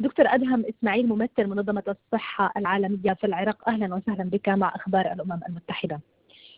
[0.00, 3.68] دكتور أدهم إسماعيل ممثل منظمة الصحة العالمية في العراق.
[3.68, 6.00] أهلا وسهلا بك مع أخبار الأمم المتحدة.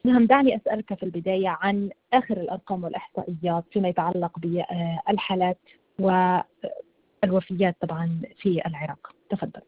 [0.05, 5.59] نعم دعني أسألك في البداية عن آخر الأرقام والإحصائيات فيما يتعلق بالحالات
[5.99, 9.13] والوفيات طبعا في العراق.
[9.31, 9.61] تفضل.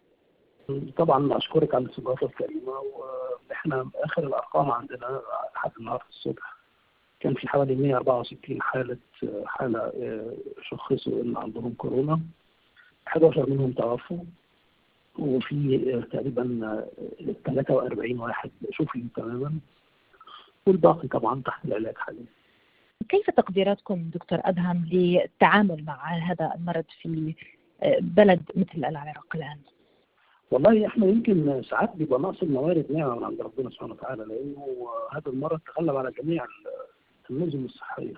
[0.96, 5.20] طبعا أشكرك على الاستضافة الكريمة وإحنا آخر الأرقام عندنا
[5.54, 6.56] لحد النهارده الصبح
[7.20, 8.98] كان في حوالي 164 حالة
[9.46, 9.92] حالة
[10.62, 12.20] شخصوا إن عندهم كورونا.
[13.06, 14.18] 11 منهم توفوا
[15.18, 15.78] وفي
[16.12, 16.84] تقريبا
[17.46, 19.52] 43 واحد شفي تماما
[20.66, 22.24] والباقي طبعا تحت العلاج حاليا
[23.08, 27.34] كيف تقديراتكم دكتور أدهم للتعامل مع هذا المرض في
[28.00, 29.58] بلد مثل العراق الآن؟
[30.50, 35.28] والله إحنا يمكن ساعات بيبقى نقص الموارد نعمه من عند ربنا سبحانه وتعالى لأنه هذا
[35.30, 36.46] المرض تغلب على جميع
[37.30, 38.14] النظم الصحية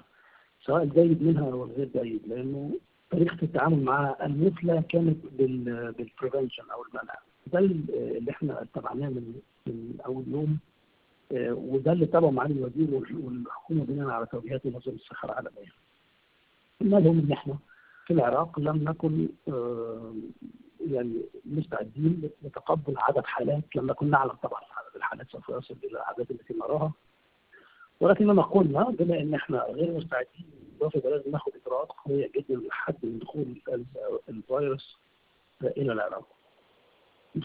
[0.64, 2.70] سواء الجيد منها أو الغير جيد لأنه
[3.10, 7.14] طريقة التعامل معها المثلى كانت بالبريفنشن أو المنع.
[7.46, 10.58] ده اللي إحنا اتبعناه من من أول يوم.
[11.50, 15.72] وده اللي تبعه معالي الوزير والحكومة بناء على توجيهات منظمه الصحة العالمية.
[16.80, 17.58] قلنا لهم إن إحنا
[18.06, 19.28] في العراق لم نكن
[20.90, 26.30] يعني مستعدين لتقبل عدد حالات لم نكن نعلم طبعا عدد الحالات سوف يصل إلى الاعداد
[26.30, 26.92] التي نراها.
[28.00, 30.46] ولكننا قلنا بما إن إحنا غير مستعدين
[30.78, 33.44] بالاضافه لازم ناخد إجراءات قوية جدا لحد من دخول
[34.28, 34.96] الفيروس
[35.62, 36.26] إلى العراق.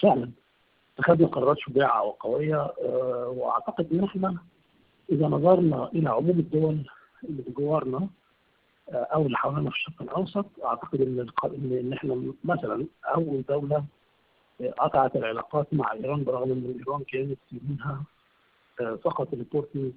[0.02, 0.32] فعلا
[0.98, 2.74] اتخذنا قرارات شجاعة وقوية
[3.28, 4.38] وأعتقد إن إحنا
[5.12, 6.90] إذا نظرنا إلى عموم الدول
[7.24, 8.08] اللي بجوارنا
[8.90, 11.28] أو اللي حوالينا في الشرق الأوسط أعتقد إن
[11.72, 13.86] إن إحنا مثلا أول دولة
[14.78, 18.04] قطعت العلاقات مع إيران برغم إن إيران كانت منها
[18.98, 19.92] فقط ريبورتنج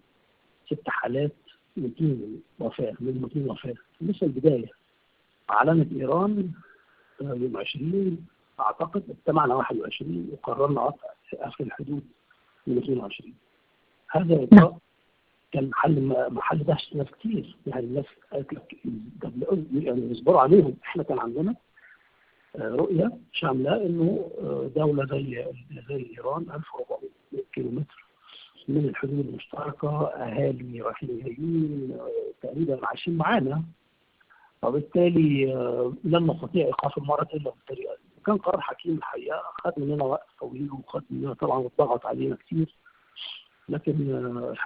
[0.67, 1.33] ست حالات
[1.77, 2.19] 200
[2.61, 4.69] وفاه من 200 وفاه لسه البداية.
[5.51, 6.53] اعلنت إيران
[7.21, 8.27] يوم 20
[8.61, 11.09] أعتقد اجتمعنا 21 وقررنا قطع
[11.51, 12.03] في الحدود
[12.67, 13.35] من 22
[14.11, 14.79] هذا اجراء
[15.53, 17.57] كان محل محل دهشه ناس كتير.
[17.67, 18.77] يعني الناس قالت لك
[19.73, 20.77] يعني يصبروا عليهم.
[20.85, 21.55] إحنا كان عندنا
[22.57, 24.31] رؤية شاملة إنه
[24.77, 25.47] دولة زي
[25.89, 28.05] زي إيران 1400 كيلو متر
[28.69, 31.99] من الحدود المشتركة أهالي رايحين جايين
[32.43, 33.63] تقريبا عايشين معانا.
[34.63, 35.45] وبالتالي
[36.05, 40.69] لن نستطيع إيقاف المرض إلا بالطريقة دي كان قرار حكيم الحقيقة خد مننا وقت طويل
[40.73, 42.75] وخد مننا طبعا وضغط علينا كتير.
[43.69, 44.11] لكن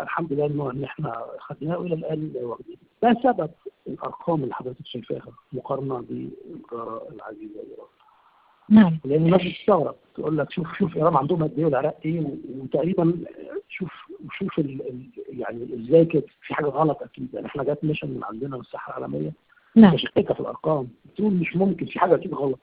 [0.00, 3.50] الحمد لله إن إحنا خدناه وإلى الآن واخدين ده سبب
[3.86, 7.60] الأرقام اللي حضرتك شايفاها مقارنة بالجاره العزيزة.
[7.60, 7.88] ايران
[8.69, 8.99] نعم.
[9.05, 12.27] لأن الناس بتستغرب تقول لك شوف شوف إيران عندهم قد إيه والعراق إيه
[12.59, 13.19] وتقريبا
[13.69, 13.93] شوف
[14.39, 18.25] شوف ال ال يعني إزاي كده في حاجة غلط أكيد يعني إحنا جات ميشن من
[18.25, 19.33] عندنا من الصحه العالمية.
[19.75, 19.95] نعم.
[19.95, 20.89] مشككه في الأرقام.
[21.05, 22.61] بتقول مش ممكن في حاجة أكيد غلط.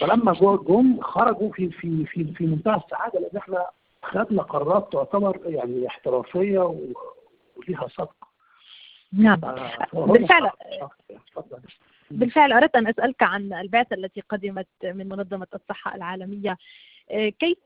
[0.00, 0.32] فلما
[0.68, 3.66] جم خرجوا في في في في منتهى السعادة لأن إحنا
[4.02, 8.14] خدنا قرارات تعتبر يعني احترافية وليها صدق.
[9.12, 9.40] نعم.
[9.92, 10.50] بالفعل.
[12.10, 16.56] بالفعل أردت أن أسألك عن البعثة التي قدمت من منظمة الصحة العالمية.
[17.38, 17.58] كيف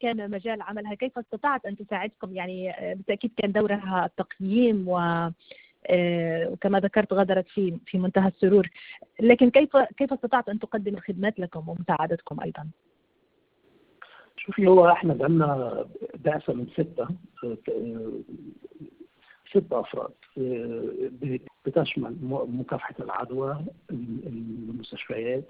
[0.00, 5.28] كان مجال عملها؟ كيف استطاعت أن تساعدكم؟ يعني بالتأكيد كان دورها التقييم و
[6.52, 8.70] وكما ذكرت غادرت في في منتهى السرور.
[9.20, 12.68] لكن كيف كيف استطعت أن تقدم الخدمات لكم ومساعدتكم أيضا؟
[14.36, 17.08] شوفي هو إحنا بقالنا بعثة من ستة
[19.50, 20.12] ست أفراد
[21.66, 22.16] بتشمل
[22.48, 25.44] مكافحة العدوى المستشفيات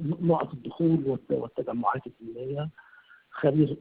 [0.00, 2.68] نقط الدخول والتجمعات الدينية
[3.30, 3.76] خبير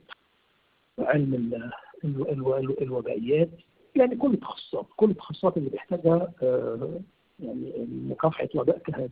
[1.00, 1.72] علم
[2.82, 3.50] الوبائيات
[3.96, 6.32] يعني كل التخصصات كل التخصصات اللي بيحتاجها
[7.40, 9.10] يعني مكافحة وباء كهذا.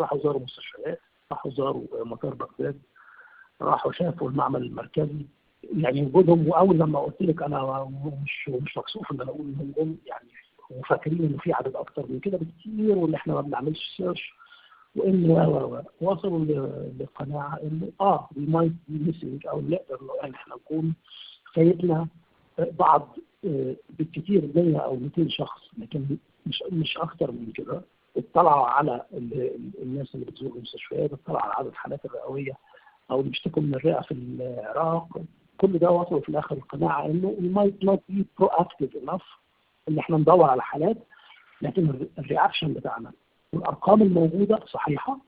[0.00, 1.00] راحوا زاروا مستشفيات
[1.32, 2.82] راحوا زاروا مطار بغداد
[3.60, 5.26] راحوا شافوا المعمل المركزي.
[5.76, 7.84] يعني وجودهم وأول لما قلت لك أنا
[8.24, 10.28] مش مش مكسوف إن أنا أقول إنهم يعني
[10.78, 14.34] وفاكرين إنه في عدد أكتر من كده بكتير وإن إحنا ما بنعملش search
[14.96, 15.34] وإن و
[15.74, 16.44] و وصلوا
[17.00, 20.94] لقناعة انه آه we might be missing أو نقدر ان إحنا نكون
[21.54, 22.06] فايتنا
[22.78, 23.16] بعض
[23.98, 26.04] بالكثير 100 أو 200 شخص لكن
[26.46, 27.82] مش مش أكتر من كده.
[28.16, 29.04] اطلعوا على
[29.82, 32.52] الناس اللي بتزور المستشفيات اطلعوا على عدد الحالات الرئوية
[33.10, 35.08] أو اللي بيشتكوا من الرئة في العراق.
[35.60, 39.41] كل ده وصلوا في الآخر القناعه إنه we might not be proactive enough
[39.88, 40.96] إن إحنا ندور على حالات
[41.62, 43.12] لكن الرياكشن بتاعنا
[43.52, 45.18] والأرقام الموجودة صحيحة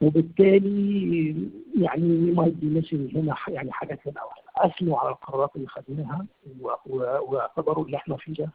[0.00, 1.50] وبالتالي
[1.80, 4.20] يعني might be missing هنا يعني حاجات هنا
[4.56, 6.26] أثنوا على القرارات اللي خدناها
[6.86, 8.50] واعتبروا اللي إحنا فيه ده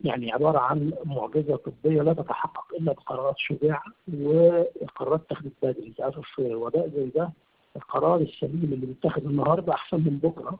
[0.00, 3.84] يعني عبارة عن معجزة طبية لا تتحقق إلا بقرارات شجاعة
[4.22, 5.94] وقرارات اتخذت بدري.
[6.34, 7.30] في وباء زي ده
[7.76, 10.58] القرار السليم اللي بيتاخد النهارده أحسن من بكرة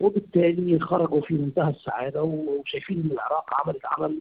[0.00, 4.20] وبالتالي خرجوا في منتهى السعاده وشايفين ان العراق عملت عمل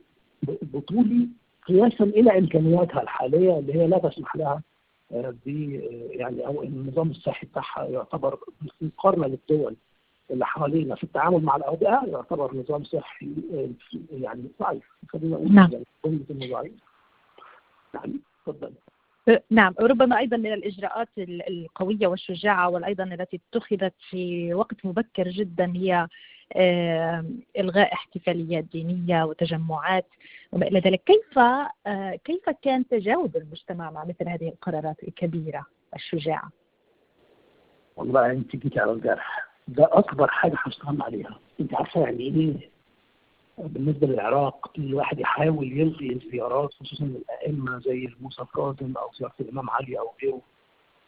[0.62, 1.28] بطولي
[1.68, 4.62] قياسا إلى امكانياتها الحاليه اللي هي لا تسمح لها
[5.12, 5.48] ب
[6.12, 8.40] يعني أو النظام الصحي بتاعها يعتبر
[8.82, 9.76] مقارنه للدول
[10.32, 13.30] اللي حوالينا في التعامل مع الاوبئه يعتبر نظام صحي
[14.12, 15.70] يعني ضعيف خلينا نقول نعم.
[15.72, 16.74] يعني ضعيف
[17.94, 18.74] يعني تفضل
[19.50, 25.74] نعم ربما أيضا من الإجراءات ال- القوية والشجاعة والأيضا التي اتخذت في وقت مبكر جدا
[25.76, 26.08] هي
[26.56, 27.26] آه،
[27.60, 30.06] إلغاء احتفاليات دينية وتجمعات
[30.52, 31.02] وما إلى ذلك.
[31.06, 35.66] كيف آه، كيف كان تجاوب المجتمع مع مثل هذه القرارات الكبيرة
[35.96, 36.50] الشجاعة؟
[37.96, 39.46] والله أنت جيتي على الجرح.
[39.68, 41.40] ده أكبر حاجة هشتغل عليها.
[41.60, 42.70] أنت عارفة يعني إيه؟
[43.68, 50.00] بالنسبة للعراق الواحد يحاول يلغي الزيارات خصوصا الأئمة زي موسى الكاظم أو زيارة الإمام علي
[50.00, 50.42] أو غيره.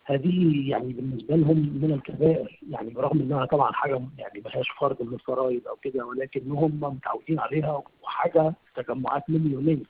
[0.05, 5.01] هذه يعني بالنسبة لهم من الكبائر يعني برغم إنها طبعا حاجة يعني ما هياش فرض
[5.01, 9.83] من الفرائض أو كده ولكنهم متعودين عليها وحاجة تجمعات مليونيه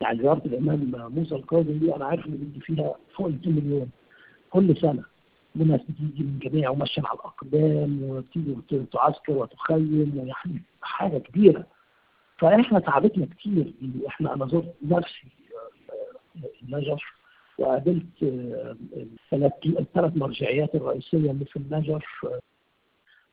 [0.00, 3.90] يعني زيارة الإمام موسى الكاظم دي أنا عارف إن بيجي فيها فوق ال 2 مليون
[4.50, 5.02] كل سنة.
[5.60, 11.66] وناس بتيجي من جميع وماشية على الأقدام وتيجي وت- تعسكر وتخيم ويعني حاجة كبيرة.
[12.40, 13.72] فإحنا تعبتنا كتير.
[14.08, 15.28] إحنا أنا زرت نفسي
[15.90, 17.00] آه، النجف
[17.58, 22.40] وقابلت آه، الثلاث الثلاث مرجعيات الرئيسية اللي في النجف آه،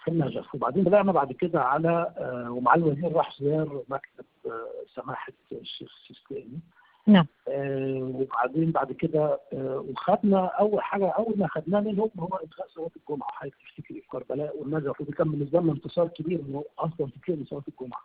[0.04, 5.34] في النجف وبعدين طلعنا بعد كده على آه، ومعالي الوزير راح زار مكتب آه، سماحة
[5.52, 6.60] الشيخ السيستاني
[7.08, 12.68] نعم آه، وبعدين بعد كده آه، وخدنا أول حاجة أول ما خدناه منهم هو الغاء
[12.76, 17.08] صلاة الجمعة حضرتك تفتكري في كربلاء والنجف ودي كان بالنسبة لنا انتصار كبير إنه أصلا
[17.22, 18.02] تكرم صلاة الجمعة.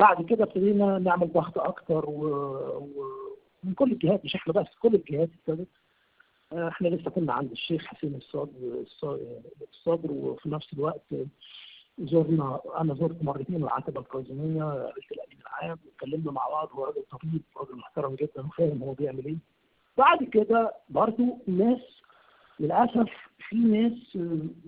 [0.00, 5.68] بعد كده ابتدينا نعمل ضغط أكتر ومن كل الجهات مش إحنا بس كل الجهات ابتدت.
[6.52, 9.18] آه، إحنا لسه كنا عند الشيخ حسين الصدر الص-
[9.72, 11.02] الصدر وفي نفس الوقت
[11.98, 17.42] زرنا أنا زرت مرتين العتبة الكاظميه قابلت الأمين العام واتكلمنا مع بعض هو راجل طبيب
[17.56, 19.36] راجل محترم جدا وفاهم هو بيعمل إيه.
[19.98, 21.80] بعد كده برضو ناس
[22.60, 23.08] للأسف
[23.48, 24.16] في ناس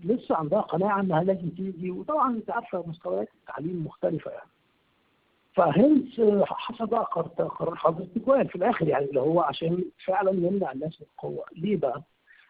[0.05, 4.49] لسه عندها قناعة إنها لازم تيجي وطبعا أنت عارفة مستويات التعليم مختلفة يعني.
[5.55, 7.05] فهنس حصل بقى
[7.49, 11.45] قرار حظر التجوال في الآخر يعني اللي هو عشان فعلا يمنع الناس من القوة.
[11.57, 12.03] ليه بقى؟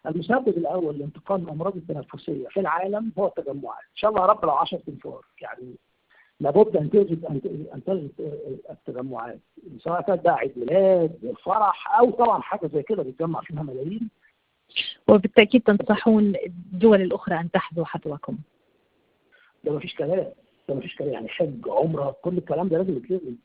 [0.07, 3.79] المسبب الأول لانتقال الأمراض التنفسية في العالم هو التجمعات.
[3.91, 5.75] إن شاء الله يا رب لو 10 تنفار يعني
[6.41, 7.41] لابد أن تجد أن
[7.75, 8.11] أن تجد
[8.71, 9.41] التجمعات.
[9.79, 14.11] سواء كانت بقى عيد ميلاد فرح أو طبعا حاجة زي كده بيتجمع فيها ملايين.
[15.09, 18.39] وبالتأكيد تنصحون الدول الأخرى أن تحذو حذوكم
[19.65, 20.33] ده مفيش كلام.
[20.69, 23.37] ده مفيش كلام يعني حج عمرة كل الكلام ده لازم يتلغي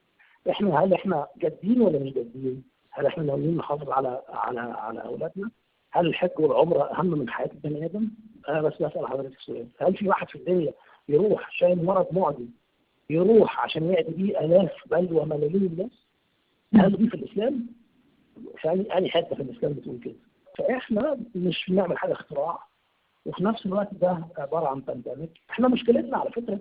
[0.49, 5.51] إحنا هل إحنا جادين ولا مش جادين؟ هل إحنا ناويين نحافظ على على على أولادنا؟
[5.91, 8.09] هل الحج والعمرة أهم من حياة البني آدم؟
[8.49, 10.73] أنا بس بسأل حضرتك سؤال هل في واحد في الدنيا
[11.09, 12.47] يروح شايل مرض معدي
[13.09, 16.07] يروح عشان يعدي بيه آلاف بل وملايين الناس؟
[16.75, 17.67] هل دي في الإسلام؟
[18.57, 20.15] في أي حتة في الإسلام بتقول كده
[20.57, 22.59] فإحنا مش بنعمل حاجة اختراع
[23.25, 26.59] وفي نفس الوقت ده عبارة عن pandemic إحنا مشكلتنا على فكرة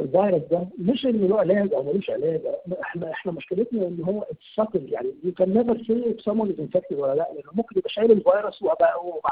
[0.00, 2.40] الفيروس ده مش إنه له علاج أو ملوش علاج.
[2.82, 6.60] إحنا إحنا مشكلتنا إن هو it's subtle يعني you can never see if someone is
[6.60, 7.28] infected ولا لا.
[7.34, 8.82] لأنه ممكن يبقى شايل الفيروس وبعد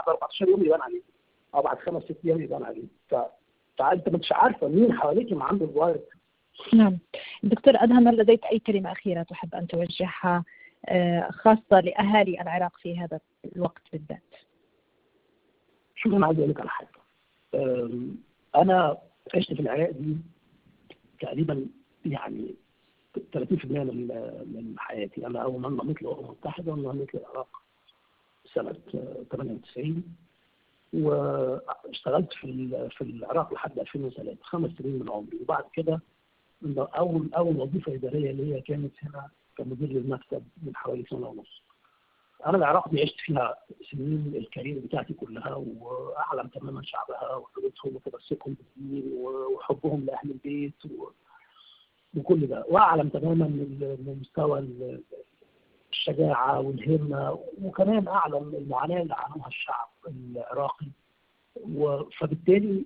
[0.09, 1.03] 14 يوم يبان عليه.
[1.55, 2.85] أو بعد خمس ست أيام يبان عليه.
[3.09, 3.15] ف
[3.79, 6.09] فأنت مش عارفة مين حواليك ما عنده الفيروس.
[6.75, 6.99] نعم.
[7.43, 10.45] دكتور أدهم هل لديك أي كلمة أخيرة تحب أن توجهها
[10.89, 13.21] آه، خاصة لأهالي العراق في هذا
[13.57, 14.23] الوقت بالذات؟
[15.97, 16.89] شوف أنا عايز أقول لك على حاجة.
[17.55, 18.17] أم،
[18.57, 18.99] أنا
[19.35, 20.17] عشت في العراق دي
[21.21, 21.67] تقريبا
[22.07, 22.55] يعني
[23.37, 24.07] 30% من
[24.47, 27.49] من حياتي أنا أول ما انضميت للامم المتحده انضميت للعراق
[28.55, 30.03] سنة آه، 98
[30.93, 36.01] واشتغلت في في العراق لحد 2003 خمس سنين من عمري وبعد كده
[36.79, 41.63] اول أول وظيفة إدارية ليا كانت هنا كمدير للمكتب من حوالي سنة ونص.
[42.47, 43.57] أنا العراق دي عشت فيها
[43.91, 51.09] سنين الكارير بتاعتي كلها وأعلم تماما شعبها وحدودهم وتمسكهم بالدين وحبهم لأهل البيت و...
[52.17, 52.65] وكل ده.
[52.69, 55.03] وأعلم تماما من مستوى ال-
[55.93, 60.87] الشجاعة والهمة وكمان أعلم المعاناة اللي عانوها الشعب العراقي.
[62.19, 62.85] فبالتالي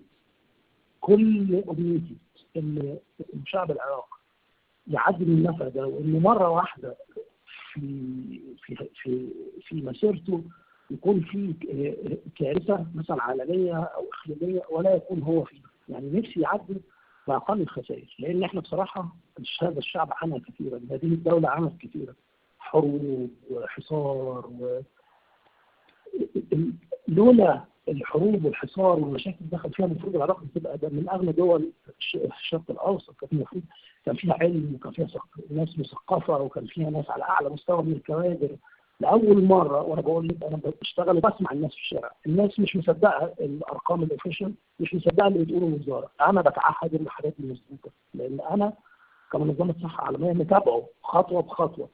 [1.00, 2.16] كل أمنيتي
[2.56, 2.98] ان
[3.46, 4.08] شعب العراق
[4.86, 6.96] يعدي من النفق ده وانه مرة واحدة
[7.72, 9.28] في في في
[9.62, 10.42] في مسيرته
[10.90, 11.54] يكون في
[12.38, 15.70] كارثة مثلا عالمية أو إقليمية ولا يكون هو فيها.
[15.88, 16.76] يعني نفسي يعدي
[17.28, 19.16] بأقل الخسائر لأن إحنا بصراحة
[19.62, 22.14] هذا الشعب عانى كثيرا هذه الدولة عانت كثيرا.
[22.58, 24.80] حروب وحصار و
[27.08, 31.70] لولا الحروب والحصار والمشاكل اللي دخل فيها المفروض العراق تبقى من أغنى دول
[32.14, 33.14] الشرق الأوسط.
[33.20, 33.62] كان المفروض
[34.06, 35.06] كان فيها علم وكان فيها
[35.50, 38.56] ناس مثقفة وكان فيها ناس على أعلى مستوى من الكوادر.
[39.00, 42.10] لأول مرة وأنا بقول لك أنا بشتغل وبسمع الناس في الشارع.
[42.26, 47.34] الناس مش مصدقة الأرقام ال official مش مصدقة اللي بتقوله الوزاره أنا بتعهد إن الحاجات
[47.38, 47.90] دي مظبوطة.
[48.14, 48.72] لأن أنا
[49.32, 51.88] كمنظمة صحة عالمية متابعة خطوة بخطوة.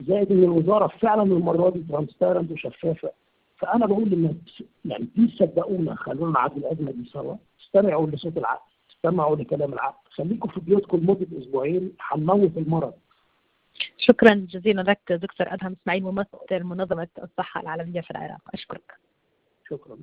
[0.00, 3.10] زائد إن الوزارة فعلا المرة دي transparent وشفافة.
[3.58, 7.36] فأنا بقول للناس يعني دي صدقونا خلونا نعدي الازمه دي سوا.
[7.60, 12.94] استمعوا لصوت العقل استمعوا لكلام العقل خليكم في بيوتكم لمدة أسبوعين هنموت المرض.
[13.98, 18.40] شكرا جزيلا لك دكتور أدهم إسماعيل ممثل منظمة الصحة العالمية في العراق.
[18.54, 18.92] أشكرك.
[19.70, 19.96] شكرا.